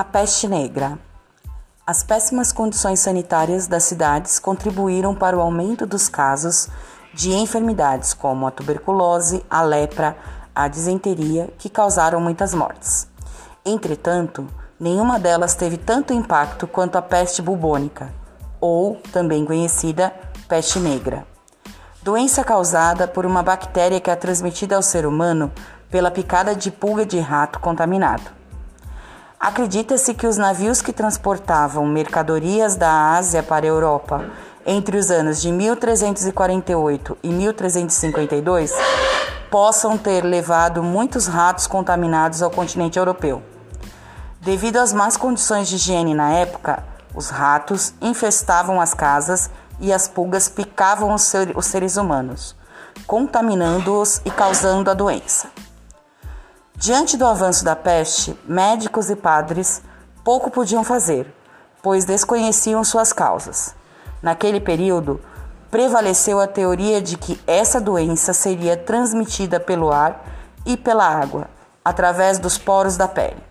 [0.00, 0.98] A peste negra.
[1.86, 6.70] As péssimas condições sanitárias das cidades contribuíram para o aumento dos casos
[7.12, 10.16] de enfermidades como a tuberculose, a lepra,
[10.54, 13.06] a disenteria, que causaram muitas mortes.
[13.62, 14.48] Entretanto,
[14.80, 18.10] nenhuma delas teve tanto impacto quanto a peste bubônica,
[18.58, 20.14] ou também conhecida
[20.48, 21.26] peste negra.
[22.02, 25.52] Doença causada por uma bactéria que é transmitida ao ser humano
[25.90, 28.39] pela picada de pulga de rato contaminado.
[29.40, 34.26] Acredita-se que os navios que transportavam mercadorias da Ásia para a Europa
[34.66, 38.74] entre os anos de 1348 e 1352
[39.50, 43.42] possam ter levado muitos ratos contaminados ao continente europeu.
[44.42, 46.84] Devido às más condições de higiene na época,
[47.14, 49.48] os ratos infestavam as casas
[49.80, 52.54] e as pulgas picavam os seres humanos,
[53.06, 55.48] contaminando-os e causando a doença.
[56.80, 59.82] Diante do avanço da peste, médicos e padres
[60.24, 61.30] pouco podiam fazer,
[61.82, 63.74] pois desconheciam suas causas.
[64.22, 65.20] Naquele período,
[65.70, 70.24] prevaleceu a teoria de que essa doença seria transmitida pelo ar
[70.64, 71.48] e pela água,
[71.84, 73.44] através dos poros da pele.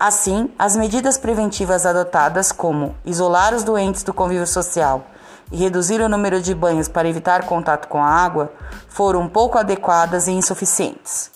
[0.00, 5.04] Assim, as medidas preventivas adotadas, como isolar os doentes do convívio social
[5.52, 8.50] e reduzir o número de banhos para evitar contato com a água,
[8.88, 11.30] foram pouco adequadas e insuficientes.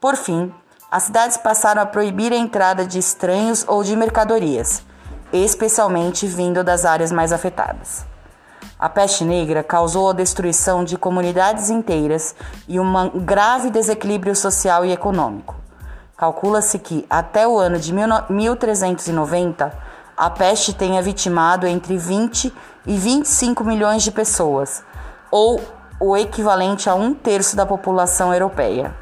[0.00, 0.52] Por fim,
[0.92, 4.82] as cidades passaram a proibir a entrada de estranhos ou de mercadorias,
[5.32, 8.04] especialmente vindo das áreas mais afetadas.
[8.78, 12.34] A peste negra causou a destruição de comunidades inteiras
[12.68, 15.56] e um grave desequilíbrio social e econômico.
[16.14, 19.72] Calcula-se que, até o ano de 1390,
[20.14, 22.52] a peste tenha vitimado entre 20
[22.86, 24.84] e 25 milhões de pessoas,
[25.30, 25.58] ou
[25.98, 29.01] o equivalente a um terço da população europeia.